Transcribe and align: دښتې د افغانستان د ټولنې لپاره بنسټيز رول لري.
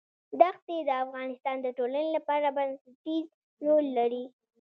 دښتې 0.41 0.77
د 0.87 0.89
افغانستان 1.03 1.55
د 1.61 1.67
ټولنې 1.77 2.09
لپاره 2.17 2.47
بنسټيز 2.57 3.25
رول 3.67 3.85
لري. 3.97 4.23